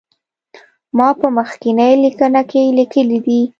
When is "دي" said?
3.25-3.41